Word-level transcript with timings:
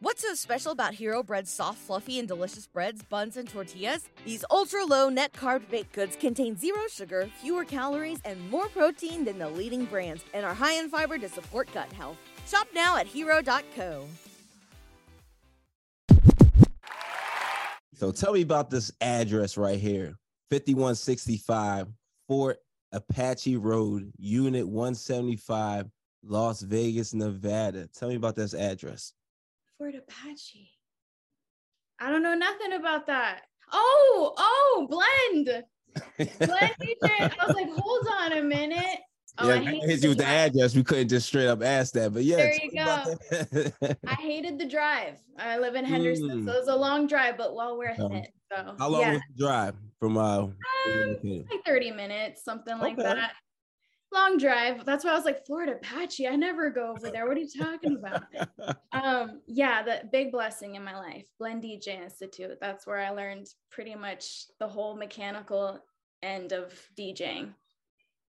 What's 0.00 0.22
so 0.22 0.32
special 0.34 0.70
about 0.70 0.94
Hero 0.94 1.24
Bread's 1.24 1.50
soft, 1.50 1.78
fluffy, 1.78 2.20
and 2.20 2.28
delicious 2.28 2.68
breads, 2.68 3.02
buns, 3.02 3.36
and 3.36 3.48
tortillas? 3.48 4.08
These 4.24 4.44
ultra 4.48 4.84
low 4.84 5.08
net 5.08 5.32
carb 5.32 5.68
baked 5.68 5.92
goods 5.92 6.14
contain 6.14 6.56
zero 6.56 6.82
sugar, 6.88 7.28
fewer 7.42 7.64
calories, 7.64 8.20
and 8.24 8.48
more 8.48 8.68
protein 8.68 9.24
than 9.24 9.40
the 9.40 9.48
leading 9.48 9.86
brands, 9.86 10.22
and 10.34 10.46
are 10.46 10.54
high 10.54 10.74
in 10.74 10.88
fiber 10.88 11.18
to 11.18 11.28
support 11.28 11.68
gut 11.74 11.92
health. 11.92 12.16
Shop 12.46 12.68
now 12.72 12.96
at 12.96 13.08
hero.co. 13.08 14.06
So 17.94 18.12
tell 18.12 18.34
me 18.34 18.42
about 18.42 18.70
this 18.70 18.92
address 19.00 19.56
right 19.56 19.80
here 19.80 20.14
5165 20.52 21.88
Fort 22.28 22.58
Apache 22.92 23.56
Road, 23.56 24.12
Unit 24.16 24.68
175, 24.68 25.90
Las 26.22 26.60
Vegas, 26.60 27.14
Nevada. 27.14 27.88
Tell 27.88 28.10
me 28.10 28.14
about 28.14 28.36
this 28.36 28.54
address. 28.54 29.12
Fort 29.78 29.94
Apache. 29.94 30.70
I 32.00 32.10
don't 32.10 32.22
know 32.22 32.34
nothing 32.34 32.72
about 32.72 33.06
that. 33.06 33.42
Oh, 33.72 34.34
oh, 34.36 34.86
blend. 34.90 35.46
Blend. 36.16 36.42
I 36.50 37.36
was 37.46 37.54
like, 37.54 37.68
hold 37.70 38.06
on 38.20 38.32
a 38.38 38.42
minute. 38.42 38.98
Oh, 39.40 39.48
yeah, 39.48 39.54
I 39.54 39.58
I 39.58 39.64
hate 39.64 39.82
hit 39.84 40.02
you 40.02 40.08
with 40.08 40.18
the 40.18 40.26
address. 40.26 40.74
We 40.74 40.82
couldn't 40.82 41.08
just 41.08 41.28
straight 41.28 41.46
up 41.46 41.62
ask 41.62 41.92
that, 41.94 42.12
but 42.12 42.24
yeah. 42.24 42.36
There 42.38 42.54
you 42.54 42.70
that. 42.74 43.96
I 44.06 44.14
hated 44.14 44.58
the 44.58 44.66
drive. 44.66 45.18
I 45.38 45.58
live 45.58 45.76
in 45.76 45.84
Henderson, 45.84 46.28
Mm. 46.28 46.44
so 46.44 46.52
it 46.52 46.58
was 46.58 46.68
a 46.68 46.74
long 46.74 47.06
drive, 47.06 47.36
but 47.38 47.54
well 47.54 47.78
worth 47.78 48.00
Um, 48.00 48.12
it. 48.14 48.32
So 48.50 48.74
How 48.78 48.88
long 48.88 49.02
yeah, 49.02 49.12
was 49.12 49.22
the 49.36 49.44
drive 49.44 49.76
from 50.00 50.16
uh? 50.16 50.38
Um, 50.38 51.16
like 51.22 51.64
30 51.64 51.92
minutes, 51.92 52.42
something 52.42 52.78
like 52.78 52.94
Okay. 52.94 53.02
that. 53.02 53.32
Long 54.12 54.38
drive. 54.38 54.84
That's 54.84 55.04
why 55.04 55.10
I 55.10 55.14
was 55.14 55.24
like, 55.24 55.46
Fort 55.46 55.68
Apache. 55.68 56.26
I 56.26 56.36
never 56.36 56.70
go 56.70 56.90
over 56.90 57.10
there. 57.10 57.28
What 57.28 57.36
are 57.36 57.40
you 57.40 57.48
talking 57.48 57.96
about? 57.96 58.22
um 58.92 59.42
yeah 59.46 59.82
the 59.82 60.00
big 60.10 60.32
blessing 60.32 60.74
in 60.74 60.82
my 60.82 60.96
life 60.96 61.26
blend 61.38 61.62
dj 61.62 61.88
institute 61.88 62.56
that's 62.58 62.86
where 62.86 62.98
i 62.98 63.10
learned 63.10 63.46
pretty 63.70 63.94
much 63.94 64.46
the 64.58 64.66
whole 64.66 64.96
mechanical 64.96 65.78
end 66.22 66.52
of 66.52 66.72
djing 66.98 67.52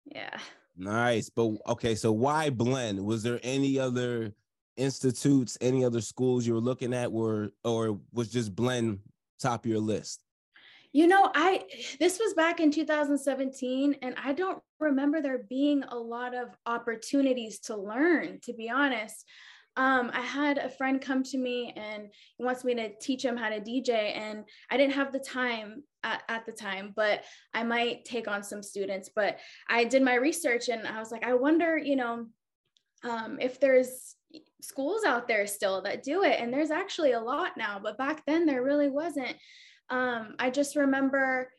yeah 0.04 0.36
nice, 0.78 1.28
but 1.28 1.50
okay. 1.66 1.94
So 1.94 2.12
why 2.12 2.50
blend? 2.50 3.04
Was 3.04 3.22
there 3.22 3.40
any 3.42 3.78
other 3.78 4.32
institutes, 4.76 5.58
any 5.60 5.84
other 5.84 6.00
schools 6.00 6.46
you 6.46 6.54
were 6.54 6.60
looking 6.60 6.94
at, 6.94 7.12
were 7.12 7.50
or 7.64 7.98
was 8.12 8.30
just 8.30 8.54
blend 8.54 9.00
top 9.40 9.64
of 9.64 9.70
your 9.70 9.80
list? 9.80 10.22
You 10.98 11.06
know 11.06 11.30
i 11.32 11.62
this 12.00 12.18
was 12.18 12.34
back 12.34 12.58
in 12.58 12.72
2017 12.72 13.94
and 14.02 14.16
i 14.24 14.32
don't 14.32 14.60
remember 14.80 15.22
there 15.22 15.46
being 15.48 15.84
a 15.84 15.96
lot 15.96 16.34
of 16.34 16.48
opportunities 16.66 17.60
to 17.60 17.76
learn 17.76 18.40
to 18.42 18.52
be 18.52 18.68
honest 18.68 19.24
um, 19.76 20.10
I 20.12 20.22
had 20.22 20.58
a 20.58 20.68
friend 20.68 21.00
come 21.00 21.22
to 21.22 21.38
me 21.38 21.72
and 21.76 22.08
he 22.36 22.42
wants 22.42 22.64
me 22.64 22.74
to 22.74 22.92
teach 23.00 23.24
him 23.24 23.36
how 23.36 23.48
to 23.48 23.60
DJ, 23.60 23.92
and 24.16 24.42
I 24.72 24.76
didn't 24.76 24.94
have 24.94 25.12
the 25.12 25.20
time 25.20 25.84
at, 26.02 26.24
at 26.28 26.46
the 26.46 26.50
time, 26.50 26.92
but 26.96 27.22
I 27.54 27.62
might 27.62 28.04
take 28.04 28.26
on 28.26 28.42
some 28.42 28.60
students. 28.60 29.08
But 29.14 29.38
I 29.70 29.84
did 29.84 30.02
my 30.02 30.16
research 30.16 30.68
and 30.68 30.84
I 30.84 30.98
was 30.98 31.12
like, 31.12 31.24
I 31.24 31.34
wonder, 31.34 31.78
you 31.78 31.94
know, 31.94 32.26
um, 33.04 33.38
if 33.40 33.60
there's 33.60 34.16
schools 34.60 35.04
out 35.04 35.28
there 35.28 35.46
still 35.46 35.80
that 35.82 36.02
do 36.02 36.24
it. 36.24 36.40
And 36.40 36.52
there's 36.52 36.72
actually 36.72 37.12
a 37.12 37.20
lot 37.20 37.52
now, 37.56 37.80
but 37.80 37.98
back 37.98 38.24
then 38.26 38.46
there 38.46 38.64
really 38.64 38.88
wasn't. 38.88 39.36
Um, 39.90 40.34
I 40.38 40.50
just 40.50 40.76
remember 40.76 41.50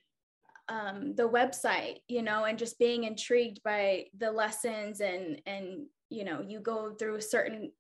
um, 0.68 1.16
the 1.16 1.28
website, 1.28 1.98
you 2.08 2.22
know, 2.22 2.46
and 2.46 2.58
just 2.58 2.78
being 2.78 3.04
intrigued 3.04 3.64
by 3.64 4.06
the 4.18 4.32
lessons 4.32 5.02
and 5.02 5.42
and 5.46 5.88
you 6.10 6.24
know, 6.24 6.42
you 6.42 6.60
go 6.60 6.94
through 6.94 7.16
a 7.16 7.22
certain, 7.22 7.72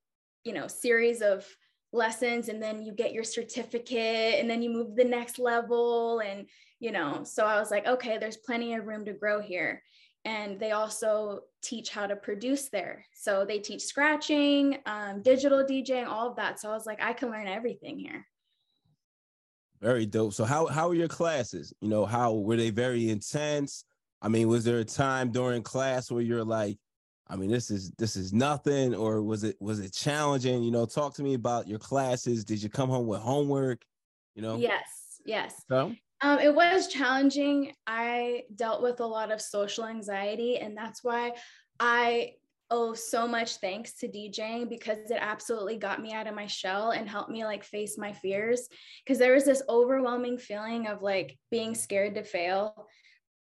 you 0.43 0.53
know, 0.53 0.67
series 0.67 1.21
of 1.21 1.45
lessons 1.91 2.49
and 2.49 2.61
then 2.61 2.83
you 2.83 2.93
get 2.93 3.13
your 3.13 3.23
certificate 3.23 4.39
and 4.39 4.47
then 4.49 4.61
you 4.61 4.69
move 4.69 4.95
the 4.95 5.03
next 5.03 5.39
level 5.39 6.19
and 6.19 6.47
you 6.79 6.91
know, 6.91 7.23
so 7.23 7.45
I 7.45 7.59
was 7.59 7.71
like, 7.71 7.85
okay, 7.85 8.17
there's 8.17 8.37
plenty 8.37 8.73
of 8.73 8.85
room 8.85 9.05
to 9.05 9.13
grow 9.13 9.41
here. 9.41 9.83
And 10.25 10.59
they 10.59 10.71
also 10.71 11.41
teach 11.61 11.89
how 11.89 12.07
to 12.07 12.15
produce 12.15 12.69
there. 12.69 13.05
So 13.13 13.45
they 13.45 13.59
teach 13.59 13.83
scratching, 13.83 14.77
um, 14.85 15.21
digital 15.21 15.63
DJing, 15.63 16.07
all 16.07 16.29
of 16.29 16.35
that. 16.37 16.59
So 16.59 16.69
I 16.69 16.73
was 16.73 16.85
like, 16.85 17.01
I 17.01 17.13
can 17.13 17.31
learn 17.31 17.47
everything 17.47 17.99
here. 17.99 18.25
Very 19.81 20.05
dope. 20.05 20.33
So 20.33 20.43
how 20.43 20.65
how 20.67 20.89
were 20.89 20.95
your 20.95 21.07
classes? 21.07 21.73
You 21.81 21.87
know, 21.87 22.05
how 22.05 22.33
were 22.33 22.57
they 22.57 22.69
very 22.69 23.09
intense? 23.09 23.85
I 24.21 24.27
mean, 24.27 24.47
was 24.49 24.65
there 24.65 24.79
a 24.79 24.85
time 24.85 25.31
during 25.31 25.63
class 25.63 26.11
where 26.11 26.21
you're 26.21 26.43
like, 26.43 26.77
I 27.27 27.35
mean, 27.37 27.49
this 27.49 27.71
is 27.71 27.91
this 27.91 28.15
is 28.15 28.33
nothing, 28.33 28.93
or 28.93 29.21
was 29.21 29.43
it 29.43 29.55
was 29.61 29.79
it 29.79 29.93
challenging? 29.93 30.63
You 30.63 30.71
know, 30.71 30.85
talk 30.85 31.13
to 31.15 31.23
me 31.23 31.33
about 31.35 31.67
your 31.67 31.79
classes. 31.79 32.43
Did 32.43 32.61
you 32.61 32.69
come 32.69 32.89
home 32.89 33.07
with 33.07 33.21
homework? 33.21 33.83
You 34.35 34.41
know, 34.41 34.57
Yes, 34.57 35.21
yes. 35.25 35.63
So 35.69 35.95
Um, 36.21 36.39
it 36.39 36.53
was 36.53 36.87
challenging. 36.87 37.73
I 37.87 38.43
dealt 38.55 38.81
with 38.81 38.99
a 38.99 39.05
lot 39.05 39.31
of 39.31 39.39
social 39.39 39.85
anxiety, 39.85 40.57
and 40.57 40.75
that's 40.75 41.03
why 41.03 41.33
I 41.79 42.33
owe 42.71 42.93
so 42.93 43.27
much 43.27 43.57
thanks 43.57 43.93
to 43.95 44.07
DJing 44.07 44.69
because 44.69 45.09
it 45.09 45.17
absolutely 45.19 45.77
got 45.77 46.01
me 46.01 46.13
out 46.13 46.27
of 46.27 46.35
my 46.35 46.47
shell 46.47 46.91
and 46.91 47.09
helped 47.09 47.29
me 47.29 47.43
like 47.45 47.63
face 47.63 47.97
my 47.97 48.13
fears. 48.13 48.67
Because 49.03 49.19
there 49.19 49.33
was 49.33 49.45
this 49.45 49.63
overwhelming 49.69 50.37
feeling 50.37 50.87
of 50.87 51.01
like 51.01 51.37
being 51.51 51.75
scared 51.75 52.15
to 52.15 52.23
fail. 52.23 52.87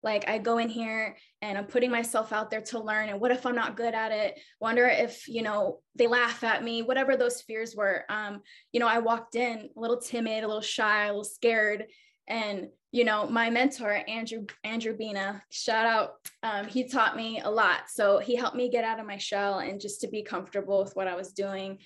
Like 0.04 0.28
I 0.28 0.40
go 0.40 0.58
in 0.58 0.70
here 0.70 1.16
and 1.44 1.58
I'm 1.58 1.66
putting 1.66 1.92
myself 1.92 2.34
out 2.34 2.50
there 2.50 2.62
to 2.62 2.80
learn. 2.80 3.10
And 3.10 3.20
what 3.20 3.32
if 3.32 3.46
I'm 3.46 3.56
not 3.56 3.78
good 3.78 3.94
at 3.94 4.12
it? 4.12 4.40
Wonder 4.60 4.88
if, 4.88 5.28
you 5.28 5.44
know, 5.44 5.80
they 5.96 6.08
laugh 6.08 6.44
at 6.44 6.64
me, 6.64 6.82
whatever 6.82 7.16
those 7.16 7.42
fears 7.42 7.76
were. 7.76 8.06
Um, 8.10 8.42
you 8.72 8.80
know, 8.80 8.88
I 8.88 8.98
walked 8.98 9.36
in 9.36 9.70
a 9.76 9.80
little 9.80 10.00
timid, 10.02 10.44
a 10.44 10.48
little 10.48 10.62
shy, 10.62 11.06
a 11.06 11.10
little 11.10 11.24
scared 11.24 11.86
and 12.28 12.68
you 12.92 13.06
know 13.06 13.28
my 13.28 13.50
mentor 13.50 14.02
andrew 14.08 14.46
andrew 14.64 14.96
bina 14.96 15.42
shout 15.50 15.86
out 15.86 16.16
um, 16.44 16.68
he 16.68 16.88
taught 16.88 17.16
me 17.16 17.40
a 17.44 17.50
lot. 17.50 17.90
So 17.90 18.18
he 18.18 18.36
helped 18.36 18.56
me 18.56 18.70
get 18.70 18.84
out 18.84 19.00
of 19.00 19.06
my 19.06 19.18
shell 19.18 19.60
and 19.60 19.80
just 19.80 20.02
to 20.02 20.08
be 20.08 20.24
comfortable 20.24 20.84
with 20.84 20.96
what 20.96 21.08
i 21.08 21.16
was 21.16 21.34
doing. 21.34 21.80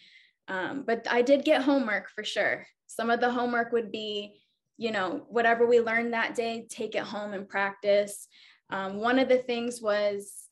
Um, 0.48 0.84
but 0.86 1.08
i 1.10 1.22
did 1.22 1.44
get 1.44 1.62
homework 1.62 2.10
for 2.10 2.24
sure. 2.24 2.66
Some 2.88 3.10
of 3.10 3.20
the 3.20 3.32
homework 3.32 3.72
would 3.72 3.92
be 3.92 4.42
you 4.78 4.92
know 4.92 5.26
whatever 5.30 5.66
we 5.66 5.80
learned 5.80 6.14
that 6.14 6.36
day 6.36 6.68
take 6.70 6.96
it 6.96 7.04
home 7.04 7.34
and 7.34 7.48
practice. 7.48 8.28
Um, 8.70 8.98
one 8.98 9.20
of 9.20 9.30
the 9.30 9.38
things 9.38 9.82
was 9.82 10.45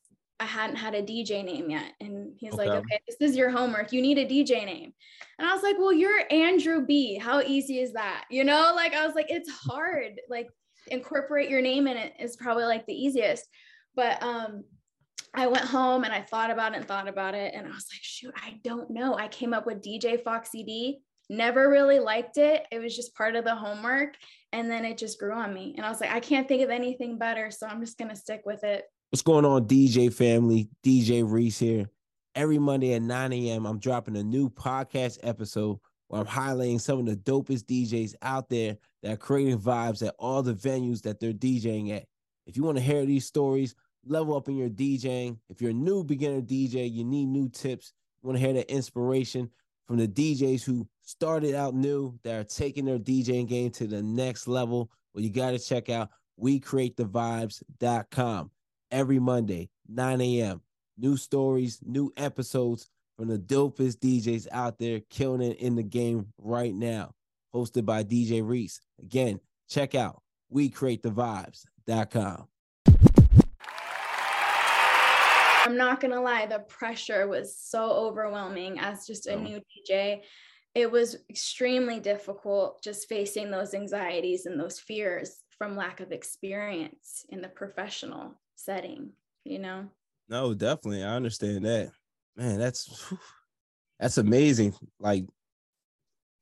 i 0.44 0.46
hadn't 0.46 0.76
had 0.76 0.94
a 0.94 1.02
dj 1.02 1.44
name 1.44 1.70
yet 1.70 1.94
and 2.02 2.34
he's 2.38 2.54
like 2.54 2.70
Okay. 2.70 2.78
okay 2.80 3.00
this 3.08 3.30
is 3.30 3.38
your 3.38 3.50
homework 3.50 3.92
you 3.94 4.02
need 4.02 4.18
a 4.18 4.26
dj 4.26 4.66
name 4.66 4.94
and 5.40 5.48
I 5.48 5.54
was 5.54 5.64
like, 5.64 5.78
well, 5.80 5.92
you're 5.92 6.22
Andrew 6.32 6.86
B. 6.86 7.18
How 7.18 7.42
easy 7.42 7.80
is 7.80 7.94
that? 7.94 8.26
You 8.30 8.44
know, 8.44 8.74
like 8.76 8.94
I 8.94 9.06
was 9.06 9.16
like, 9.16 9.28
it's 9.30 9.50
hard. 9.50 10.22
Like 10.30 10.48
incorporate 10.88 11.50
your 11.50 11.62
name 11.62 11.88
in 11.88 11.98
it 11.98 12.14
is 12.20 12.36
probably 12.36 12.66
like 12.66 12.86
the 12.86 12.94
easiest. 12.94 13.44
But 13.96 14.22
um 14.22 14.64
I 15.34 15.48
went 15.48 15.66
home 15.66 16.04
and 16.04 16.14
I 16.14 16.22
thought 16.22 16.52
about 16.52 16.74
it 16.74 16.78
and 16.78 16.88
thought 16.88 17.08
about 17.08 17.34
it. 17.34 17.54
And 17.56 17.66
I 17.66 17.70
was 17.70 17.88
like, 17.92 18.02
shoot, 18.04 18.34
I 18.36 18.60
don't 18.64 18.92
know. 18.92 19.18
I 19.18 19.28
came 19.28 19.54
up 19.54 19.66
with 19.66 19.82
DJ 19.82 20.24
Foxy 20.24 20.64
D. 20.64 21.00
Never 21.30 21.70
really 21.70 22.00
liked 22.00 22.38
it. 22.38 22.68
It 22.72 22.78
was 22.80 22.96
just 22.96 23.16
part 23.16 23.36
of 23.36 23.44
the 23.44 23.56
homework. 23.56 24.14
And 24.52 24.70
then 24.70 24.86
it 24.86 25.00
just 25.00 25.20
grew 25.20 25.34
on 25.34 25.52
me. 25.52 25.74
And 25.76 25.86
I 25.86 25.90
was 25.90 26.00
like, 26.00 26.12
I 26.12 26.20
can't 26.20 26.48
think 26.48 26.62
of 26.62 26.70
anything 26.70 27.18
better. 27.18 27.50
So 27.50 27.66
I'm 27.66 27.82
just 27.82 27.98
gonna 27.98 28.16
stick 28.16 28.44
with 28.46 28.64
it. 28.64 28.84
What's 29.14 29.22
going 29.22 29.46
on, 29.46 29.68
DJ 29.68 30.12
family? 30.12 30.70
DJ 30.84 31.24
Reese 31.24 31.60
here. 31.60 31.88
Every 32.34 32.58
Monday 32.58 32.96
at 32.96 33.04
9 33.04 33.32
a.m., 33.32 33.68
I'm 33.68 33.78
dropping 33.78 34.18
a 34.18 34.24
new 34.24 34.50
podcast 34.50 35.20
episode 35.22 35.78
where 36.08 36.20
I'm 36.20 36.26
highlighting 36.26 36.82
some 36.82 36.98
of 36.98 37.06
the 37.06 37.16
dopest 37.16 37.66
DJs 37.66 38.16
out 38.24 38.50
there 38.50 38.76
that 39.04 39.12
are 39.12 39.18
creating 39.18 39.60
vibes 39.60 40.04
at 40.04 40.16
all 40.18 40.42
the 40.42 40.56
venues 40.56 41.04
that 41.04 41.20
they're 41.20 41.32
DJing 41.32 41.96
at. 41.96 42.06
If 42.48 42.58
you 42.58 42.64
want 42.64 42.80
to 42.80 42.84
hear 42.84 43.06
these 43.06 43.28
stories, 43.28 43.76
level 44.04 44.36
up 44.36 44.50
in 44.50 44.58
your 44.58 44.70
DJing. 44.70 45.38
If 45.48 45.62
you're 45.62 45.70
a 45.70 45.76
new 45.76 46.04
beginner 46.04 46.42
DJ, 46.42 46.92
you 46.92 47.04
need 47.04 47.28
new 47.28 47.50
tips. 47.50 47.94
You 48.24 48.30
want 48.30 48.40
to 48.40 48.44
hear 48.44 48.54
the 48.54 48.68
inspiration 48.74 49.48
from 49.86 49.98
the 49.98 50.08
DJs 50.08 50.64
who 50.64 50.88
started 51.04 51.54
out 51.54 51.76
new 51.76 52.18
that 52.24 52.34
are 52.34 52.44
taking 52.44 52.86
their 52.86 52.98
DJing 52.98 53.48
game 53.48 53.70
to 53.74 53.86
the 53.86 54.02
next 54.02 54.48
level. 54.48 54.90
Well, 55.14 55.24
you 55.24 55.30
got 55.30 55.52
to 55.52 55.60
check 55.60 55.90
out 55.90 56.10
WeCreateTheVibes.com 56.42 58.50
every 58.94 59.20
Monday, 59.20 59.70
9 59.90 60.22
a.m. 60.22 60.62
New 60.98 61.18
stories, 61.18 61.80
new 61.84 62.14
episodes 62.16 62.90
from 63.18 63.28
the 63.28 63.40
dopest 63.40 63.98
DJs 63.98 64.48
out 64.52 64.78
there 64.80 65.02
killing 65.10 65.42
it 65.42 65.58
in 65.58 65.76
the 65.76 65.84
game 65.84 66.28
right 66.38 66.74
now. 66.74 67.12
Hosted 67.54 67.86
by 67.86 68.04
DJ 68.04 68.48
Reese. 68.48 68.80
Again, 69.02 69.40
check 69.70 69.96
out 69.96 70.22
WeCreateTheVibes.com. 70.54 72.48
I'm 75.66 75.78
not 75.78 76.00
gonna 76.02 76.22
lie, 76.22 76.46
the 76.46 76.60
pressure 76.60 77.28
was 77.28 77.58
so 77.58 77.90
overwhelming 77.92 78.80
as 78.80 79.08
just 79.08 79.28
a 79.28 79.34
Oh. 79.36 79.40
new 79.40 79.62
DJ. 79.90 80.24
It 80.76 80.92
was 80.92 81.18
extremely 81.30 82.00
difficult 82.00 82.84
just 82.84 83.08
facing 83.08 83.50
those 83.50 83.74
anxieties 83.74 84.46
and 84.46 84.60
those 84.60 84.80
fears 84.80 85.44
from 85.58 85.78
lack 85.78 86.00
of 86.02 86.12
experience 86.12 87.26
in 87.30 87.42
the 87.42 87.48
professional 87.48 88.36
setting, 88.64 89.12
you 89.44 89.60
know? 89.60 89.88
No, 90.30 90.54
definitely. 90.54 91.04
I 91.04 91.16
understand 91.16 91.66
that. 91.66 91.92
Man, 92.36 92.58
that's 92.58 93.14
that's 94.00 94.18
amazing. 94.18 94.74
Like 95.00 95.26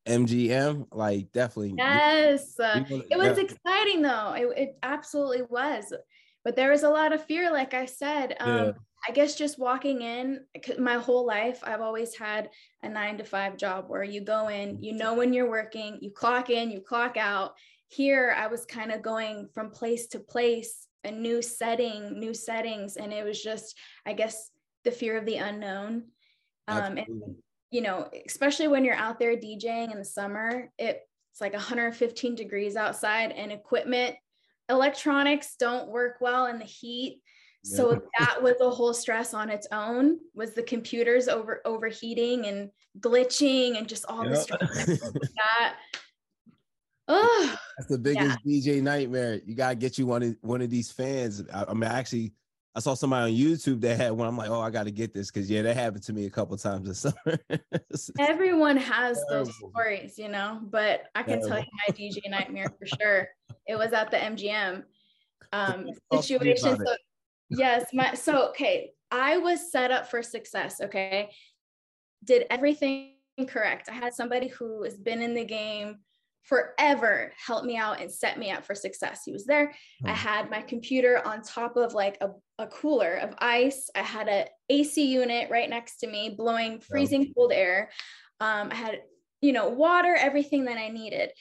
MGM, 0.07 0.87
like 0.91 1.31
definitely. 1.31 1.75
Yes, 1.77 2.59
uh, 2.59 2.83
it 2.89 3.17
was 3.17 3.37
yeah. 3.37 3.43
exciting 3.43 4.01
though. 4.01 4.33
It, 4.33 4.57
it 4.57 4.77
absolutely 4.83 5.43
was, 5.49 5.93
but 6.43 6.55
there 6.55 6.71
was 6.71 6.83
a 6.83 6.89
lot 6.89 7.13
of 7.13 7.25
fear, 7.25 7.51
like 7.51 7.73
I 7.73 7.85
said. 7.85 8.35
Um, 8.39 8.57
yeah. 8.57 8.71
I 9.07 9.11
guess 9.11 9.35
just 9.35 9.57
walking 9.57 10.01
in, 10.03 10.41
my 10.77 10.95
whole 10.95 11.25
life, 11.25 11.59
I've 11.63 11.81
always 11.81 12.15
had 12.15 12.49
a 12.83 12.89
nine 12.89 13.17
to 13.17 13.23
five 13.23 13.57
job 13.57 13.85
where 13.87 14.03
you 14.03 14.21
go 14.21 14.49
in, 14.49 14.81
you 14.81 14.93
know 14.93 15.15
when 15.15 15.33
you're 15.33 15.49
working, 15.49 15.97
you 16.01 16.11
clock 16.11 16.51
in, 16.51 16.69
you 16.69 16.81
clock 16.81 17.17
out. 17.17 17.53
Here, 17.87 18.33
I 18.37 18.47
was 18.47 18.65
kind 18.65 18.91
of 18.91 19.01
going 19.01 19.49
from 19.53 19.71
place 19.71 20.07
to 20.09 20.19
place, 20.19 20.87
a 21.03 21.11
new 21.11 21.41
setting, 21.41 22.19
new 22.19 22.33
settings, 22.33 22.97
and 22.97 23.13
it 23.13 23.25
was 23.25 23.41
just, 23.41 23.77
I 24.05 24.13
guess, 24.13 24.49
the 24.83 24.91
fear 24.91 25.17
of 25.17 25.25
the 25.25 25.37
unknown. 25.37 26.03
Um, 26.67 26.97
and 26.97 27.35
you 27.71 27.81
know, 27.81 28.09
especially 28.25 28.67
when 28.67 28.85
you're 28.85 28.95
out 28.95 29.19
there 29.19 29.35
DJing 29.35 29.91
in 29.91 29.97
the 29.97 30.05
summer, 30.05 30.69
it, 30.77 31.01
it's 31.31 31.41
like 31.41 31.53
115 31.53 32.35
degrees 32.35 32.75
outside, 32.75 33.31
and 33.31 33.51
equipment, 33.51 34.15
electronics 34.69 35.55
don't 35.57 35.89
work 35.89 36.17
well 36.21 36.47
in 36.47 36.59
the 36.59 36.65
heat 36.65 37.21
so 37.63 38.01
that 38.19 38.41
was 38.41 38.55
a 38.59 38.69
whole 38.69 38.93
stress 38.93 39.33
on 39.33 39.49
its 39.49 39.67
own 39.71 40.19
was 40.33 40.53
the 40.53 40.63
computers 40.63 41.27
over 41.27 41.61
overheating 41.65 42.45
and 42.45 42.69
glitching 42.99 43.77
and 43.77 43.87
just 43.87 44.05
all 44.07 44.25
yep. 44.25 44.33
the 44.33 44.41
stuff 44.41 44.59
that 45.35 45.75
oh 47.11 47.55
that's 47.77 47.89
the 47.89 47.97
biggest 47.97 48.39
yeah. 48.43 48.59
dj 48.59 48.81
nightmare 48.81 49.39
you 49.45 49.55
gotta 49.55 49.75
get 49.75 49.97
you 49.97 50.05
one 50.05 50.23
of 50.23 50.35
one 50.41 50.61
of 50.61 50.69
these 50.69 50.91
fans 50.91 51.43
i, 51.53 51.65
I 51.67 51.73
mean 51.73 51.83
actually 51.83 52.33
I 52.73 52.79
saw 52.79 52.93
somebody 52.93 53.33
on 53.33 53.37
YouTube 53.37 53.81
that 53.81 53.97
had 53.97 54.13
one. 54.13 54.29
I'm 54.29 54.37
like, 54.37 54.49
oh, 54.49 54.61
I 54.61 54.69
got 54.69 54.85
to 54.85 54.91
get 54.91 55.13
this 55.13 55.29
because 55.29 55.49
yeah, 55.49 55.61
that 55.61 55.75
happened 55.75 56.03
to 56.03 56.13
me 56.13 56.25
a 56.25 56.29
couple 56.29 56.55
times 56.55 56.87
this 56.87 56.99
summer. 57.25 57.37
Everyone 58.17 58.77
has 58.77 59.21
Terrible. 59.27 59.45
those 59.45 59.57
stories, 59.57 60.17
you 60.17 60.29
know. 60.29 60.61
But 60.63 61.03
I 61.13 61.23
can 61.23 61.41
Terrible. 61.41 61.49
tell 61.49 61.59
you 61.59 61.65
my 61.85 61.93
DJ 61.93 62.29
nightmare 62.29 62.67
for 62.79 62.85
sure. 62.85 63.27
It 63.67 63.75
was 63.75 63.91
at 63.91 64.09
the 64.09 64.15
MGM 64.15 64.83
um, 65.51 65.87
situation. 66.21 66.77
So 66.77 66.95
yes 67.51 67.85
my 67.93 68.13
so 68.13 68.49
okay 68.49 68.91
i 69.11 69.37
was 69.37 69.71
set 69.71 69.91
up 69.91 70.09
for 70.09 70.23
success 70.23 70.79
okay 70.81 71.29
did 72.23 72.45
everything 72.49 73.13
correct 73.47 73.89
i 73.89 73.93
had 73.93 74.13
somebody 74.13 74.47
who 74.47 74.83
has 74.83 74.97
been 74.97 75.21
in 75.21 75.33
the 75.33 75.43
game 75.43 75.97
forever 76.43 77.31
help 77.45 77.63
me 77.63 77.77
out 77.77 78.01
and 78.01 78.11
set 78.11 78.39
me 78.39 78.51
up 78.51 78.65
for 78.65 78.73
success 78.73 79.21
he 79.25 79.31
was 79.31 79.45
there 79.45 79.73
i 80.05 80.09
hmm. 80.09 80.15
had 80.15 80.49
my 80.49 80.61
computer 80.61 81.25
on 81.25 81.41
top 81.41 81.77
of 81.77 81.93
like 81.93 82.17
a, 82.21 82.29
a 82.57 82.67
cooler 82.67 83.15
of 83.15 83.33
ice 83.39 83.89
i 83.95 84.01
had 84.01 84.27
a 84.27 84.47
ac 84.69 85.03
unit 85.03 85.49
right 85.51 85.69
next 85.69 85.97
to 85.97 86.07
me 86.07 86.33
blowing 86.35 86.79
freezing 86.79 87.31
cold 87.35 87.51
air 87.53 87.89
um, 88.39 88.69
i 88.71 88.75
had 88.75 89.01
you 89.41 89.53
know 89.53 89.69
water 89.69 90.15
everything 90.15 90.65
that 90.65 90.77
i 90.77 90.89
needed 90.89 91.31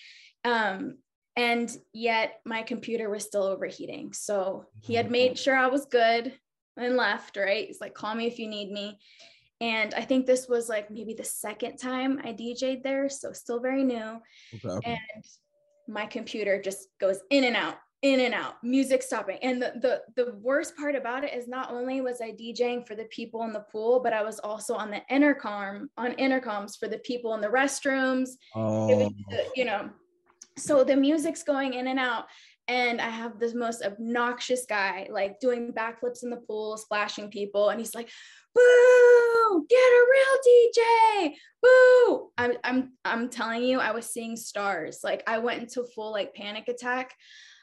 um, 0.44 0.96
and 1.36 1.74
yet 1.92 2.40
my 2.44 2.62
computer 2.62 3.08
was 3.08 3.24
still 3.24 3.44
overheating. 3.44 4.12
So 4.12 4.66
he 4.80 4.94
had 4.94 5.10
made 5.10 5.38
sure 5.38 5.56
I 5.56 5.68
was 5.68 5.86
good 5.86 6.34
and 6.76 6.96
left, 6.96 7.36
right? 7.36 7.66
He's 7.66 7.80
like, 7.80 7.94
call 7.94 8.14
me 8.14 8.26
if 8.26 8.38
you 8.38 8.48
need 8.48 8.70
me. 8.70 8.98
And 9.60 9.92
I 9.94 10.02
think 10.02 10.26
this 10.26 10.48
was 10.48 10.68
like 10.68 10.90
maybe 10.90 11.12
the 11.12 11.24
second 11.24 11.76
time 11.76 12.20
I 12.24 12.32
DJ'd 12.32 12.82
there. 12.82 13.08
So 13.08 13.32
still 13.32 13.60
very 13.60 13.84
new. 13.84 14.20
Okay. 14.64 14.98
And 15.14 15.24
my 15.86 16.06
computer 16.06 16.60
just 16.60 16.88
goes 16.98 17.18
in 17.30 17.44
and 17.44 17.56
out, 17.56 17.76
in 18.02 18.20
and 18.20 18.32
out, 18.32 18.54
music 18.62 19.02
stopping. 19.02 19.38
And 19.42 19.60
the, 19.60 19.72
the 19.82 20.24
the 20.24 20.32
worst 20.36 20.76
part 20.76 20.94
about 20.94 21.24
it 21.24 21.34
is 21.34 21.46
not 21.46 21.70
only 21.70 22.00
was 22.00 22.22
I 22.22 22.30
DJing 22.30 22.86
for 22.86 22.94
the 22.94 23.04
people 23.04 23.42
in 23.42 23.52
the 23.52 23.64
pool, 23.72 24.00
but 24.00 24.14
I 24.14 24.22
was 24.22 24.38
also 24.38 24.74
on 24.74 24.90
the 24.90 25.02
intercom 25.10 25.90
on 25.98 26.12
intercoms 26.12 26.78
for 26.78 26.88
the 26.88 26.98
people 26.98 27.34
in 27.34 27.42
the 27.42 27.48
restrooms. 27.48 28.30
Oh. 28.54 28.86
Was, 28.86 29.12
you 29.54 29.66
know, 29.66 29.90
so 30.56 30.84
the 30.84 30.96
music's 30.96 31.42
going 31.42 31.74
in 31.74 31.88
and 31.88 31.98
out 31.98 32.26
and 32.70 33.00
I 33.00 33.08
have 33.08 33.40
this 33.40 33.52
most 33.52 33.82
obnoxious 33.82 34.64
guy 34.64 35.08
like 35.10 35.40
doing 35.40 35.72
backflips 35.72 36.22
in 36.22 36.30
the 36.30 36.36
pool, 36.36 36.76
splashing 36.76 37.28
people, 37.28 37.70
and 37.70 37.80
he's 37.80 37.96
like, 37.96 38.08
"Boo! 38.54 38.99
Get 39.68 39.76
a 39.76 40.06
real 40.10 40.36
DJ! 40.48 41.34
Boo!" 41.62 42.30
I'm 42.38 42.52
I'm 42.64 42.92
I'm 43.04 43.28
telling 43.28 43.62
you, 43.62 43.80
I 43.80 43.92
was 43.92 44.06
seeing 44.06 44.36
stars. 44.36 45.00
Like 45.02 45.22
I 45.26 45.38
went 45.38 45.60
into 45.60 45.84
full 45.94 46.12
like 46.12 46.34
panic 46.34 46.68
attack. 46.68 47.14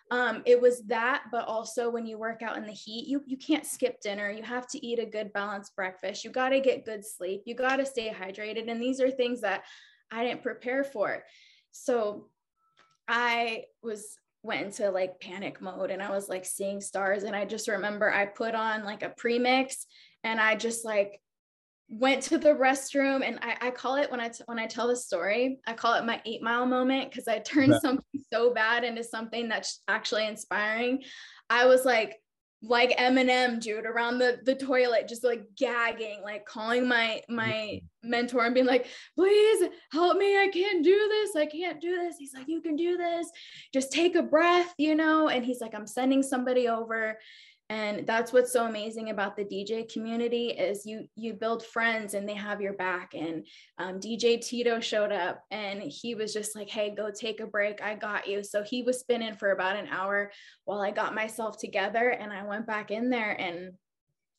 Um, 0.10 0.42
it 0.46 0.62
was 0.62 0.84
that, 0.84 1.24
but 1.32 1.46
also 1.48 1.90
when 1.90 2.06
you 2.06 2.18
work 2.18 2.42
out 2.42 2.58
in 2.58 2.66
the 2.66 2.72
heat, 2.72 3.08
you 3.08 3.24
you 3.26 3.38
can't 3.38 3.66
skip 3.66 4.00
dinner. 4.02 4.32
You 4.32 4.44
have 4.44 4.68
to 4.70 4.86
eat 4.86 5.00
a 5.00 5.06
good 5.06 5.34
balanced 5.34 5.76
breakfast. 5.76 6.24
You 6.24 6.32
got 6.32 6.50
to 6.50 6.60
get 6.60 6.86
good 6.86 7.06
sleep. 7.06 7.44
You 7.46 7.56
got 7.56 7.78
to 7.78 7.86
stay 7.86 8.10
hydrated, 8.10 8.70
and 8.70 8.82
these 8.82 9.02
are 9.02 9.12
things 9.12 9.42
that 9.42 9.64
I 10.12 10.24
didn't 10.24 10.44
prepare 10.44 10.84
for. 10.84 11.24
So 11.72 12.30
I 13.08 13.66
was 13.82 14.18
went 14.44 14.66
into 14.66 14.90
like 14.90 15.20
panic 15.20 15.62
mode 15.62 15.92
and 15.92 16.02
I 16.02 16.10
was 16.10 16.30
like 16.30 16.46
seeing 16.46 16.80
stars. 16.80 17.24
And 17.24 17.36
I 17.36 17.46
just 17.46 17.68
remember 17.68 18.12
I 18.12 18.26
put 18.26 18.56
on 18.56 18.86
like 18.86 19.04
a 19.04 19.10
premix 19.10 19.86
and 20.24 20.40
I 20.40 20.56
just 20.56 20.86
like 20.86 21.20
went 21.90 22.22
to 22.22 22.38
the 22.38 22.50
restroom 22.50 23.26
and 23.26 23.40
I, 23.42 23.68
I 23.68 23.72
call 23.72 23.96
it 23.96 24.12
when 24.12 24.20
I 24.20 24.30
t- 24.30 24.44
when 24.46 24.60
I 24.60 24.68
tell 24.68 24.88
the 24.88 24.96
story, 24.96 25.60
I 25.66 25.74
call 25.74 25.94
it 25.94 26.06
my 26.06 26.22
eight 26.26 26.42
mile 26.42 26.66
moment 26.66 27.10
because 27.10 27.28
I 27.28 27.40
turned 27.40 27.74
yeah. 27.74 27.80
something 27.80 28.22
so 28.32 28.54
bad 28.54 28.84
into 28.84 29.04
something 29.04 29.48
that's 29.48 29.82
actually 29.88 30.28
inspiring. 30.28 31.04
I 31.50 31.66
was 31.66 31.86
like 31.86 32.18
like 32.64 32.98
Eminem, 32.98 33.62
dude, 33.62 33.86
around 33.86 34.18
the 34.18 34.40
the 34.44 34.56
toilet, 34.56 35.08
just 35.08 35.24
like 35.24 35.44
gagging, 35.56 36.22
like 36.24 36.46
calling 36.46 36.88
my 36.88 37.22
my 37.30 37.52
mm-hmm. 37.52 38.10
mentor 38.10 38.46
and 38.46 38.54
being 38.56 38.66
like, 38.66 38.88
"Please 39.16 39.70
help 39.92 40.18
me! 40.18 40.38
I 40.38 40.48
can't 40.48 40.84
do 40.84 41.08
this. 41.10 41.36
I 41.36 41.46
can't 41.46 41.80
do 41.80 41.96
this." 41.96 42.18
He's 42.18 42.34
like, 42.34 42.48
"You 42.48 42.62
can 42.62 42.76
do 42.76 42.98
this. 42.98 43.30
Just 43.74 43.92
take 43.92 44.16
a 44.16 44.24
breath, 44.24 44.74
you 44.78 44.96
know." 44.96 45.30
And 45.30 45.46
he's 45.46 45.62
like, 45.62 45.76
"I'm 45.76 45.88
sending 45.88 46.24
somebody 46.24 46.68
over." 46.68 47.20
And 47.70 48.08
that's 48.08 48.32
what's 48.32 48.54
so 48.54 48.66
amazing 48.66 49.10
about 49.10 49.36
the 49.36 49.44
dj 49.44 49.92
community 49.92 50.50
is 50.50 50.86
you 50.86 51.06
you 51.16 51.34
build 51.34 51.66
friends 51.66 52.14
and 52.14 52.28
they 52.28 52.34
have 52.34 52.62
your 52.62 52.74
back. 52.74 53.14
And 53.14 53.46
um, 53.78 54.00
dj 54.00 54.42
tito 54.42 54.80
showed 54.80 55.12
up 55.12 55.44
and 55.52 55.82
he 55.82 56.16
was 56.16 56.34
just 56.34 56.56
like 56.56 56.70
hey 56.70 56.96
go 56.96 57.12
take 57.12 57.42
a 57.42 57.48
break. 57.48 57.82
I 57.82 57.96
got 57.96 58.28
you. 58.28 58.44
So 58.44 58.64
he 58.64 58.84
was 58.84 59.00
spinning 59.00 59.36
for 59.36 59.52
about 59.52 59.76
an 59.76 59.88
hour 59.88 60.32
while 60.64 60.80
i 60.82 60.92
got 60.92 61.16
myself 61.16 61.58
together 61.58 62.10
and 62.10 62.32
i 62.32 62.44
went 62.44 62.68
back 62.68 62.92
in 62.92 63.10
there 63.10 63.32
and 63.32 63.74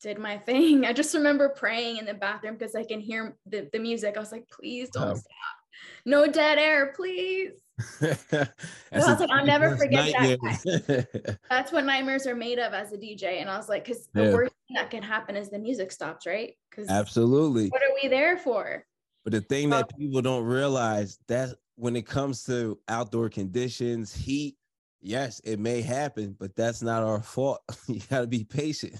did 0.01 0.17
my 0.17 0.37
thing. 0.47 0.85
I 0.85 0.93
just 0.93 1.13
remember 1.13 1.49
praying 1.49 1.97
in 1.97 2.05
the 2.05 2.15
bathroom 2.15 2.55
because 2.57 2.75
i 2.75 2.83
can 2.83 2.99
hear 2.99 3.37
the, 3.45 3.69
the 3.71 3.79
music. 3.79 4.17
I 4.17 4.19
was 4.19 4.31
like 4.31 4.49
please 4.49 4.89
don't 4.89 5.09
oh. 5.09 5.15
stop. 5.15 5.57
No 6.03 6.25
dead 6.25 6.57
air 6.57 6.93
please 6.95 7.51
I 8.01 8.47
was 8.91 9.19
like, 9.19 9.29
I'll 9.29 9.45
never 9.45 9.75
forget 9.77 10.11
that. 10.13 11.37
That's 11.49 11.71
what 11.71 11.85
nightmares 11.85 12.27
are 12.27 12.35
made 12.35 12.59
of 12.59 12.73
as 12.73 12.91
a 12.91 12.97
DJ. 12.97 13.39
And 13.41 13.49
I 13.49 13.57
was 13.57 13.69
like, 13.69 13.85
because 13.85 14.07
the 14.13 14.25
yeah. 14.25 14.33
worst 14.33 14.53
thing 14.67 14.75
that 14.75 14.89
can 14.89 15.03
happen 15.03 15.35
is 15.35 15.49
the 15.49 15.59
music 15.59 15.91
stops, 15.91 16.25
right? 16.25 16.53
Because 16.69 16.89
absolutely. 16.89 17.69
What 17.69 17.81
are 17.81 17.95
we 18.01 18.09
there 18.09 18.37
for? 18.37 18.85
But 19.23 19.33
the 19.33 19.41
thing 19.41 19.69
that 19.69 19.89
people 19.97 20.21
don't 20.21 20.43
realize 20.43 21.19
that 21.27 21.55
when 21.75 21.95
it 21.95 22.05
comes 22.05 22.43
to 22.45 22.79
outdoor 22.87 23.29
conditions, 23.29 24.13
heat, 24.13 24.55
yes, 25.01 25.39
it 25.43 25.59
may 25.59 25.81
happen, 25.81 26.35
but 26.39 26.55
that's 26.55 26.81
not 26.81 27.03
our 27.03 27.21
fault. 27.21 27.61
you 27.87 28.01
got 28.09 28.21
to 28.21 28.27
be 28.27 28.43
patient. 28.43 28.95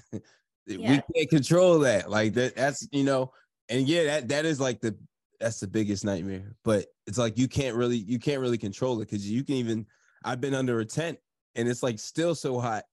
Yeah. 0.66 1.00
We 1.06 1.14
can't 1.14 1.30
control 1.30 1.80
that. 1.80 2.10
Like 2.10 2.34
that. 2.34 2.56
That's 2.56 2.86
you 2.92 3.04
know, 3.04 3.32
and 3.68 3.88
yeah, 3.88 4.04
that 4.04 4.28
that 4.28 4.44
is 4.44 4.60
like 4.60 4.80
the 4.80 4.96
that's 5.40 5.60
the 5.60 5.66
biggest 5.66 6.04
nightmare. 6.04 6.54
But 6.64 6.86
it's 7.06 7.18
like 7.18 7.38
you 7.38 7.48
can't 7.48 7.76
really 7.76 7.96
you 7.96 8.18
can't 8.18 8.40
really 8.40 8.58
control 8.58 9.00
it 9.00 9.06
because 9.08 9.28
you 9.28 9.42
can 9.42 9.56
even 9.56 9.86
I've 10.24 10.40
been 10.40 10.54
under 10.54 10.80
a 10.80 10.84
tent 10.84 11.18
and 11.54 11.68
it's 11.68 11.82
like 11.82 11.98
still 11.98 12.34
so 12.34 12.60
hot 12.60 12.84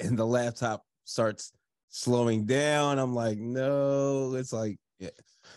and 0.00 0.18
the 0.18 0.26
laptop 0.26 0.84
starts 1.04 1.52
slowing 1.88 2.44
down. 2.44 2.98
I'm 2.98 3.14
like, 3.14 3.38
no, 3.38 4.34
it's 4.34 4.52
like, 4.52 4.78
yeah, 4.98 5.10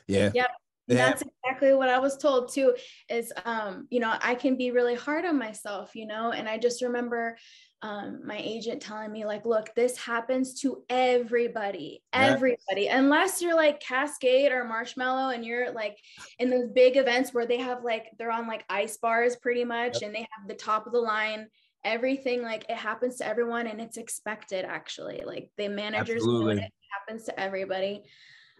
yeah. 0.08 0.32
Yep. 0.34 0.52
That's 0.88 1.24
exactly 1.24 1.74
what 1.74 1.90
I 1.90 1.98
was 1.98 2.16
told 2.16 2.54
too. 2.54 2.75
Is 3.10 3.34
um, 3.44 3.88
you 3.90 4.00
know, 4.00 4.14
I 4.22 4.36
can 4.36 4.56
be 4.56 4.70
really 4.70 4.94
hard 4.94 5.25
on 5.25 5.40
myself, 5.40 5.96
you 5.96 6.06
know, 6.06 6.32
and 6.32 6.48
I 6.48 6.60
just 6.60 6.84
remember 6.84 7.38
um, 7.86 8.22
my 8.25 8.38
agent 8.44 8.82
telling 8.82 9.12
me 9.12 9.25
like 9.25 9.46
look 9.46 9.70
this 9.75 9.96
happens 9.96 10.60
to 10.62 10.84
everybody 10.89 12.01
everybody. 12.13 12.88
Unless 12.88 13.44
you're 13.44 13.56
like 13.56 13.80
Kaskade 13.80 14.50
or 14.50 14.65
Marshmello 14.65 15.36
and 15.36 15.46
you're 15.46 15.72
like 15.72 16.00
in 16.39 16.50
those 16.50 16.68
big 16.70 16.98
events 16.98 17.32
where 17.32 17.46
they 17.46 17.60
have 17.60 17.84
like 17.84 18.08
they're 18.18 18.32
on 18.32 18.48
like 18.48 18.65
ice 18.72 18.98
bars 18.98 19.36
pretty 19.36 19.63
much 19.63 20.01
yep. 20.01 20.01
and 20.01 20.15
they 20.15 20.27
have 20.36 20.48
the 20.48 20.56
top 20.56 20.88
of 20.88 20.94
the 20.94 21.00
line 21.00 21.48
everything 21.84 22.42
like 22.42 22.65
it 22.70 22.75
happens 22.75 23.18
to 23.18 23.27
everyone 23.27 23.68
and 23.68 23.80
it's 23.80 23.98
expected 23.98 24.65
actually. 24.65 25.22
Like 25.24 25.51
the 25.56 25.68
managers 25.68 26.24
it, 26.25 26.58
it 26.58 26.74
happens 26.92 27.25
to 27.25 27.39
everybody. 27.39 28.01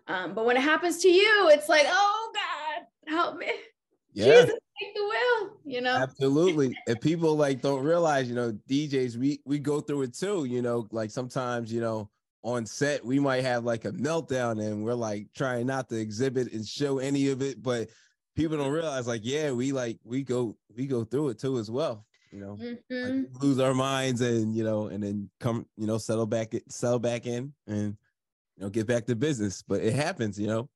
Um, 0.08 0.36
but 0.36 0.46
when 0.46 0.56
it 0.56 0.62
happens 0.62 1.00
to 1.00 1.10
you 1.10 1.50
it's 1.52 1.68
like 1.68 1.88
oh 1.90 2.32
god 2.36 3.12
help 3.12 3.38
me 3.38 3.52
yeah. 4.16 4.26
Jesus, 4.26 4.60
take 4.82 4.96
the 4.96 5.04
wheel, 5.04 5.58
you 5.66 5.82
know. 5.82 5.96
Absolutely. 5.96 6.76
and 6.88 7.00
people 7.00 7.36
like 7.36 7.62
don't 7.62 7.84
realize, 7.84 8.28
you 8.28 8.36
know, 8.36 8.52
DJs, 8.70 9.18
we 9.18 9.42
we 9.46 9.60
go 9.60 9.80
through 9.82 10.04
it 10.04 10.14
too, 10.16 10.46
you 10.46 10.62
know, 10.64 10.88
like 10.92 11.12
sometimes, 11.12 11.72
you 11.72 11.82
know, 11.82 12.10
on 12.44 12.66
set, 12.66 13.06
we 13.06 13.20
might 13.20 13.44
have 13.44 13.64
like 13.64 13.86
a 13.86 13.92
meltdown 13.92 14.64
and 14.66 14.84
we're 14.84 14.94
like 14.94 15.28
trying 15.36 15.68
not 15.68 15.90
to 15.90 16.00
exhibit 16.00 16.52
and 16.54 16.66
show 16.66 17.00
any 17.00 17.30
of 17.30 17.42
it, 17.42 17.62
but 17.62 17.90
people 18.36 18.58
don't 18.58 18.72
realize 18.72 19.08
like 19.08 19.22
yeah 19.24 19.52
we 19.52 19.72
like 19.72 19.98
we 20.04 20.22
go 20.22 20.58
we 20.76 20.86
go 20.86 21.04
through 21.06 21.30
it 21.30 21.40
too 21.40 21.58
as 21.58 21.72
well 21.72 22.06
you 22.32 22.40
know 22.40 22.58
Mhm. 22.58 23.24
like, 23.32 23.42
lose 23.42 23.60
our 23.60 23.74
minds 23.74 24.20
and 24.22 24.54
you 24.54 24.64
know 24.64 24.88
and 24.88 25.02
then 25.02 25.30
come 25.40 25.66
you 25.78 25.88
know 25.88 25.98
settle 25.98 26.26
back 26.26 26.54
settle 26.68 27.00
back 27.00 27.26
in 27.26 27.54
and 27.68 27.96
you 28.58 28.64
know 28.64 28.70
get 28.70 28.88
back 28.88 29.06
to 29.06 29.16
business 29.16 29.62
but 29.62 29.82
it 29.82 29.94
happens 29.94 30.38
you 30.38 30.48
know 30.48 30.70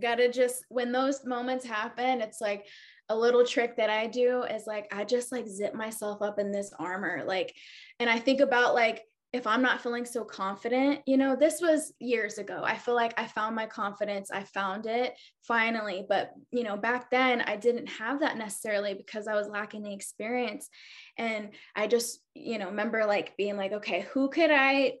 gotta 0.00 0.30
just 0.30 0.64
when 0.68 0.92
those 0.92 1.24
moments 1.24 1.64
happen 1.64 2.20
it's 2.20 2.40
like 2.40 2.66
a 3.08 3.16
little 3.16 3.44
trick 3.44 3.76
that 3.76 3.90
i 3.90 4.06
do 4.06 4.42
is 4.42 4.66
like 4.66 4.86
i 4.92 5.04
just 5.04 5.32
like 5.32 5.46
zip 5.48 5.74
myself 5.74 6.20
up 6.22 6.38
in 6.38 6.52
this 6.52 6.72
armor 6.78 7.22
like 7.26 7.54
and 8.00 8.08
i 8.10 8.18
think 8.18 8.40
about 8.40 8.74
like 8.74 9.02
if 9.32 9.46
i'm 9.46 9.60
not 9.62 9.82
feeling 9.82 10.04
so 10.04 10.24
confident 10.24 11.00
you 11.06 11.16
know 11.16 11.36
this 11.36 11.60
was 11.60 11.92
years 12.00 12.38
ago. 12.38 12.62
I 12.64 12.76
feel 12.76 12.94
like 12.94 13.18
i 13.20 13.26
found 13.26 13.54
my 13.54 13.66
confidence 13.66 14.30
i 14.30 14.42
found 14.42 14.86
it 14.86 15.14
finally 15.42 16.04
but 16.08 16.32
you 16.50 16.62
know 16.62 16.76
back 16.76 17.10
then 17.10 17.42
i 17.42 17.56
didn't 17.56 17.88
have 17.88 18.20
that 18.20 18.38
necessarily 18.38 18.94
because 18.94 19.26
i 19.26 19.34
was 19.34 19.48
lacking 19.48 19.82
the 19.82 19.92
experience. 19.92 20.68
And 21.18 21.50
i 21.76 21.86
just 21.86 22.20
you 22.34 22.58
know 22.58 22.66
remember 22.66 23.04
like 23.04 23.36
being 23.36 23.56
like 23.56 23.72
okay 23.72 24.06
who 24.12 24.28
could 24.30 24.50
i 24.50 24.94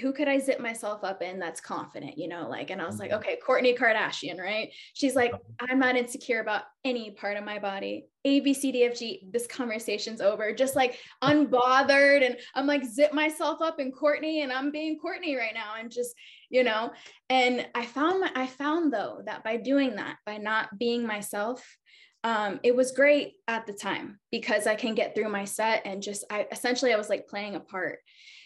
who 0.00 0.12
could 0.12 0.26
I 0.26 0.38
zip 0.38 0.58
myself 0.58 1.04
up 1.04 1.22
in 1.22 1.38
that's 1.38 1.60
confident, 1.60 2.18
you 2.18 2.26
know, 2.26 2.48
like, 2.48 2.70
and 2.70 2.82
I 2.82 2.86
was 2.86 2.98
like, 2.98 3.12
Mhm. 3.12 3.18
okay, 3.18 3.38
Kourtney 3.46 3.78
Kardashian, 3.78 4.40
right? 4.40 4.72
She's 4.92 5.14
like, 5.14 5.32
I'm 5.60 5.78
not 5.78 5.96
insecure 5.96 6.40
about 6.40 6.64
any 6.84 7.12
part 7.12 7.36
of 7.36 7.44
my 7.44 7.60
body. 7.60 8.06
A, 8.24 8.40
B, 8.40 8.54
C, 8.54 8.72
D, 8.72 8.84
F, 8.84 8.98
G, 8.98 9.28
this 9.30 9.46
conversation's 9.46 10.20
over. 10.20 10.52
Just 10.52 10.74
like 10.74 10.98
unbothered. 11.22 12.26
And 12.26 12.36
I'm 12.54 12.66
like, 12.66 12.84
zip 12.84 13.12
myself 13.12 13.62
up 13.62 13.78
in 13.78 13.92
Kourtney 13.92 14.42
and 14.42 14.52
I'm 14.52 14.72
being 14.72 14.98
Kourtney 14.98 15.36
right 15.38 15.54
now. 15.54 15.74
And 15.78 15.92
just, 15.92 16.14
you 16.50 16.64
know, 16.64 16.92
and 17.30 17.66
I 17.74 17.86
found 17.86 18.20
my, 18.20 18.32
I 18.34 18.46
found 18.48 18.92
though 18.92 19.22
that 19.26 19.44
by 19.44 19.58
doing 19.58 19.96
that, 19.96 20.16
by 20.26 20.38
not 20.38 20.76
being 20.76 21.06
myself, 21.06 21.64
um, 22.24 22.58
it 22.62 22.74
was 22.74 22.92
great 22.92 23.34
at 23.46 23.66
the 23.66 23.74
time 23.74 24.18
because 24.32 24.66
I 24.66 24.74
can 24.74 24.94
get 24.94 25.14
through 25.14 25.28
my 25.28 25.44
set 25.44 25.82
and 25.84 26.02
just, 26.02 26.24
I 26.30 26.46
essentially, 26.50 26.92
I 26.92 26.96
was 26.96 27.10
like 27.10 27.28
playing 27.28 27.54
a 27.54 27.60
part 27.60 27.98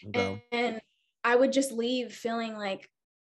Okay. 0.05 0.43
and 0.51 0.81
I 1.29 1.35
would 1.35 1.53
just 1.53 1.71
leave 1.71 2.11
feeling 2.11 2.57
like 2.57 2.89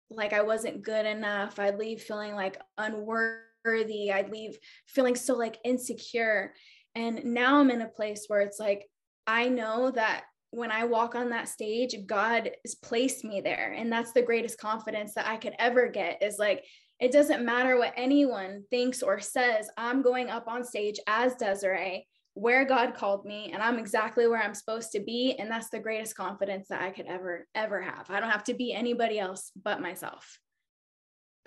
like 0.10 0.34
I 0.34 0.42
wasn't 0.42 0.84
good 0.84 1.06
enough. 1.06 1.58
I'd 1.60 1.80
leave 1.80 2.02
feeling 2.02 2.36
like 2.36 2.62
unworthy. 2.78 4.12
I'd 4.12 4.30
leave 4.30 4.58
feeling 4.86 5.16
so 5.16 5.36
like 5.36 5.58
insecure. 5.64 6.54
And 6.94 7.24
now 7.24 7.60
I'm 7.60 7.72
in 7.72 7.82
a 7.82 7.88
place 7.88 8.26
where 8.28 8.42
it's 8.42 8.60
like 8.60 8.86
I 9.26 9.48
know 9.48 9.92
that 9.92 10.26
when 10.52 10.72
I 10.72 10.84
walk 10.84 11.16
on 11.16 11.30
that 11.30 11.48
stage, 11.48 11.96
God 12.06 12.52
has 12.66 12.76
placed 12.76 13.24
me 13.24 13.40
there. 13.40 13.74
And 13.78 13.90
that's 13.90 14.12
the 14.12 14.22
greatest 14.22 14.60
confidence 14.60 15.14
that 15.16 15.28
I 15.28 15.38
could 15.38 15.54
ever 15.58 15.88
get 15.88 16.22
is 16.22 16.38
like 16.38 16.66
it 17.00 17.14
doesn't 17.14 17.46
matter 17.46 17.78
what 17.78 17.94
anyone 17.96 18.64
thinks 18.70 19.04
or 19.04 19.22
says. 19.22 19.70
I'm 19.78 20.02
going 20.02 20.30
up 20.30 20.50
on 20.50 20.66
stage 20.66 21.00
as 21.08 21.36
Desiree 21.36 22.08
where 22.36 22.66
God 22.66 22.96
called 22.96 23.26
me 23.26 23.52
and 23.54 23.64
I'm 23.64 23.80
exactly 23.80 24.28
where 24.28 24.42
I'm 24.42 24.54
supposed 24.54 24.92
to 24.92 25.00
be. 25.00 25.36
And 25.40 25.50
that's 25.50 25.70
the 25.70 25.80
greatest 25.80 26.16
confidence 26.16 26.68
that 26.68 26.82
I 26.82 26.92
could 26.92 27.08
ever, 27.08 27.48
ever 27.56 27.82
have. 27.82 28.12
I 28.12 28.20
don't 28.20 28.30
have 28.30 28.44
to 28.46 28.54
be 28.54 28.74
anybody 28.74 29.18
else 29.18 29.52
but 29.64 29.82
myself. 29.82 30.38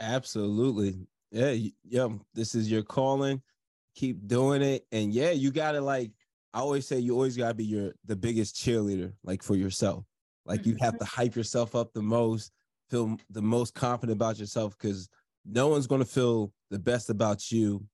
Absolutely. 0.00 1.06
Yeah. 1.30 1.54
Yeah. 1.86 2.08
This 2.34 2.54
is 2.54 2.70
your 2.70 2.82
calling. 2.82 3.42
Keep 3.96 4.26
doing 4.26 4.62
it. 4.62 4.86
And 4.90 5.12
yeah, 5.12 5.30
you 5.30 5.50
gotta 5.50 5.80
like, 5.80 6.10
I 6.54 6.60
always 6.60 6.88
say 6.88 6.98
you 6.98 7.12
always 7.12 7.36
gotta 7.36 7.54
be 7.54 7.66
your 7.66 7.92
the 8.06 8.16
biggest 8.16 8.56
cheerleader, 8.56 9.12
like 9.22 9.42
for 9.42 9.56
yourself. 9.56 10.04
Like 10.46 10.64
you 10.64 10.76
have 10.80 10.94
mm-hmm. 10.94 11.04
to 11.04 11.10
hype 11.10 11.36
yourself 11.36 11.74
up 11.74 11.92
the 11.92 12.02
most, 12.02 12.50
feel 12.88 13.18
the 13.28 13.42
most 13.42 13.74
confident 13.74 14.16
about 14.16 14.38
yourself 14.38 14.74
because 14.78 15.10
no 15.44 15.68
one's 15.68 15.86
gonna 15.86 16.06
feel 16.06 16.50
the 16.70 16.78
best 16.78 17.10
about 17.10 17.52
you 17.52 17.84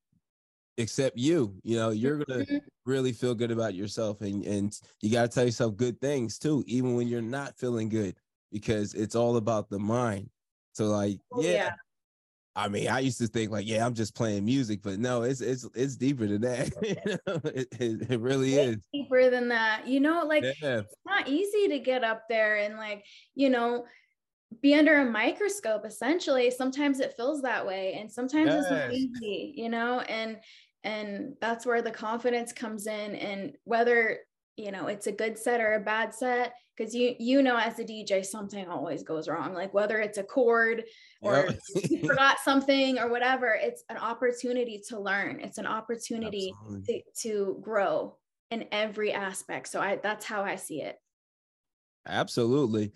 except 0.76 1.16
you. 1.18 1.58
You 1.62 1.76
know, 1.76 1.90
you're 1.90 2.24
gonna 2.24 2.44
Mhm. 2.44 2.60
really 2.86 3.12
feel 3.12 3.34
good 3.34 3.50
about 3.50 3.74
yourself 3.74 4.20
and 4.20 4.44
and 4.44 4.78
you 5.02 5.10
got 5.10 5.22
to 5.22 5.28
tell 5.28 5.44
yourself 5.44 5.76
good 5.76 6.00
things 6.00 6.38
too 6.38 6.62
even 6.66 6.94
when 6.94 7.08
you're 7.08 7.22
not 7.22 7.56
feeling 7.58 7.88
good 7.88 8.14
because 8.52 8.92
it's 8.94 9.14
all 9.14 9.36
about 9.38 9.70
the 9.70 9.78
mind 9.78 10.28
so 10.74 10.86
like 10.86 11.18
Oh, 11.32 11.40
yeah, 11.40 11.52
yeah. 11.52 11.74
i 12.56 12.68
mean 12.68 12.88
i 12.88 12.98
used 12.98 13.18
to 13.18 13.26
think 13.26 13.50
like 13.50 13.66
yeah 13.66 13.86
i'm 13.86 13.94
just 13.94 14.14
playing 14.14 14.44
music 14.44 14.80
but 14.82 14.98
no 14.98 15.22
it's 15.22 15.40
it's 15.40 15.66
it's 15.74 15.96
deeper 15.96 16.26
than 16.26 16.42
that 16.42 16.70
You 16.82 17.16
know, 17.26 17.40
it, 17.44 17.68
it, 17.80 18.10
it 18.10 18.20
really 18.20 18.54
is 18.54 18.76
Deeper 18.92 19.30
than 19.30 19.48
that, 19.48 19.88
you 19.88 20.00
know, 20.00 20.24
like 20.24 20.44
yeah 20.62 20.80
it's 20.80 20.94
not 21.06 21.26
easy 21.28 21.68
to 21.68 21.78
get 21.78 22.04
up 22.04 22.24
there 22.28 22.56
and 22.58 22.76
like, 22.76 23.04
you 23.34 23.50
know, 23.50 23.86
be 24.60 24.74
under 24.74 24.98
a 24.98 25.04
microscope 25.04 25.84
essentially. 25.84 26.50
Sometimes 26.50 27.00
it 27.00 27.14
feels 27.16 27.42
that 27.42 27.66
way 27.66 27.94
and 27.94 28.10
sometimes 28.10 28.52
it's 28.54 28.94
easy, 28.94 29.54
you 29.56 29.68
know, 29.68 30.00
and 30.00 30.38
and 30.82 31.34
that's 31.40 31.64
where 31.64 31.82
the 31.82 31.90
confidence 31.90 32.52
comes 32.52 32.86
in 32.86 33.14
and 33.16 33.56
whether 33.64 34.18
you 34.56 34.70
know 34.70 34.86
it's 34.86 35.06
a 35.08 35.12
good 35.12 35.36
set 35.36 35.60
or 35.60 35.74
a 35.74 35.80
bad 35.80 36.14
set 36.14 36.52
because 36.76 36.94
you 36.94 37.16
you 37.18 37.42
know 37.42 37.56
as 37.56 37.80
a 37.80 37.84
dj 37.84 38.24
something 38.24 38.68
always 38.68 39.02
goes 39.02 39.26
wrong 39.26 39.52
like 39.52 39.74
whether 39.74 39.98
it's 39.98 40.18
a 40.18 40.22
chord 40.22 40.84
or 41.20 41.48
Yep. 41.48 41.58
you 41.90 42.06
forgot 42.06 42.38
something 42.38 43.00
or 43.00 43.08
whatever 43.08 43.58
it's 43.60 43.82
an 43.88 43.96
opportunity 43.96 44.80
to 44.90 45.00
learn 45.00 45.40
it's 45.40 45.58
an 45.58 45.66
opportunity 45.66 46.54
Absolutely. 46.54 47.02
to, 47.22 47.28
to 47.28 47.58
grow 47.62 48.16
in 48.52 48.66
every 48.70 49.12
aspect 49.12 49.66
so 49.66 49.80
i 49.80 49.96
that's 49.96 50.24
how 50.24 50.44
i 50.44 50.54
see 50.54 50.82
it 50.82 51.00
Absolutely. 52.06 52.92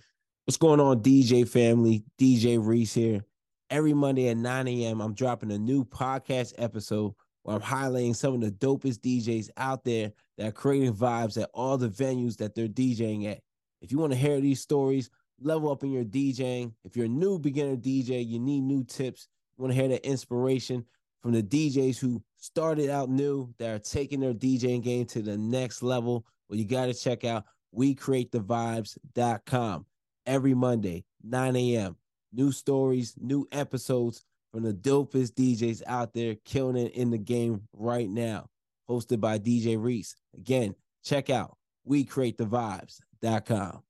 What's 0.49 0.57
going 0.57 0.81
on, 0.81 1.03
DJ 1.03 1.47
family? 1.47 2.05
DJ 2.19 2.59
Reese 2.59 2.95
here. 2.95 3.23
Every 3.69 3.93
Monday 3.93 4.31
at 4.31 4.39
9 4.39 4.67
a.m., 4.67 5.03
I'm 5.03 5.13
dropping 5.13 5.53
a 5.53 5.59
new 5.59 5.85
podcast 5.85 6.55
episode 6.57 7.13
where 7.43 7.55
I'm 7.55 7.61
highlighting 7.61 8.17
some 8.17 8.33
of 8.33 8.41
the 8.41 8.51
dopest 8.51 9.01
DJs 9.01 9.51
out 9.59 9.85
there 9.85 10.11
that 10.39 10.47
are 10.47 10.53
creating 10.53 10.95
vibes 10.95 11.39
at 11.39 11.51
all 11.53 11.77
the 11.77 11.91
venues 11.91 12.39
that 12.39 12.55
they're 12.55 12.67
DJing 12.67 13.31
at. 13.31 13.41
If 13.83 13.93
you 13.93 13.99
want 13.99 14.15
to 14.15 14.19
hear 14.19 14.41
these 14.41 14.63
stories, 14.63 15.11
level 15.39 15.71
up 15.71 15.85
in 15.85 15.93
your 15.93 16.05
DJing. 16.05 16.73
If 16.83 16.97
you're 16.97 17.05
a 17.05 17.11
new 17.11 17.39
beginner 17.39 17.77
DJ, 17.77 18.27
you 18.27 18.39
need 18.39 18.63
new 18.63 18.85
tips. 18.85 19.29
You 19.59 19.65
want 19.65 19.75
to 19.75 19.79
hear 19.79 19.91
the 19.91 20.03
inspiration 20.09 20.83
from 21.21 21.33
the 21.33 21.43
DJs 21.43 21.99
who 21.99 22.23
started 22.39 22.89
out 22.89 23.11
new 23.11 23.53
that 23.59 23.69
are 23.69 23.79
taking 23.79 24.21
their 24.21 24.33
DJing 24.33 24.83
game 24.83 25.05
to 25.09 25.21
the 25.21 25.37
next 25.37 25.83
level. 25.83 26.25
Well, 26.49 26.59
you 26.59 26.65
got 26.65 26.87
to 26.87 26.95
check 26.95 27.25
out 27.25 27.45
WeCreateTheVibes.com 27.77 29.85
every 30.29 30.55
Monday, 30.55 31.05
9 31.25 31.57
a.m. 31.57 31.97
New 32.33 32.53
stories, 32.53 33.15
new 33.19 33.49
episodes 33.51 34.25
from 34.53 34.63
the 34.63 34.75
dopest 34.75 35.33
DJs 35.33 35.83
out 35.87 36.13
there 36.15 36.37
killing 36.45 36.77
it 36.77 36.93
in 36.93 37.11
the 37.11 37.19
game 37.19 37.63
right 37.73 38.09
now. 38.09 38.47
Hosted 38.89 39.21
by 39.21 39.39
DJ 39.39 39.83
Reese. 39.83 40.15
Again, 40.37 40.75
check 41.05 41.31
out 41.31 41.57
WeCreateTheVibes.com. 41.89 43.83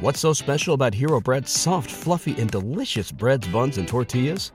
What's 0.00 0.20
so 0.20 0.32
special 0.32 0.74
about 0.74 0.92
Hero 0.92 1.20
Bread's 1.20 1.52
soft, 1.52 1.90
fluffy, 1.90 2.38
and 2.40 2.50
delicious 2.50 3.12
breads, 3.12 3.46
buns, 3.48 3.78
and 3.78 3.86
tortillas? 3.86 4.52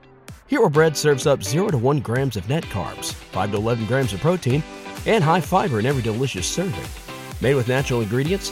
Hero 0.48 0.70
Bread 0.70 0.98
serves 0.98 1.26
up 1.26 1.44
0 1.44 1.70
to 1.70 1.78
1 1.78 2.00
grams 2.02 2.36
of 2.36 2.50
net 2.50 2.64
carbs, 2.66 3.14
5 3.14 3.52
to 3.52 3.58
11 3.58 3.86
grams 3.86 4.14
of 4.14 4.20
protein, 4.20 4.64
and 5.06 5.24
high 5.24 5.40
fiber 5.40 5.80
in 5.80 5.86
every 5.86 6.02
delicious 6.02 6.48
serving. 6.48 6.84
Made 7.42 7.56
with 7.56 7.68
natural 7.68 8.02
ingredients, 8.02 8.52